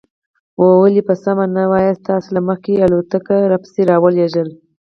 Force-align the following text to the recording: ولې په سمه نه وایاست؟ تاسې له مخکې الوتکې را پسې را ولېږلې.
ولې 0.81 1.01
په 1.07 1.13
سمه 1.23 1.45
نه 1.55 1.63
وایاست؟ 1.71 2.01
تاسې 2.09 2.29
له 2.35 2.41
مخکې 2.47 2.71
الوتکې 2.85 3.49
را 3.51 3.57
پسې 3.63 3.81
را 3.89 3.97
ولېږلې. 4.03 4.53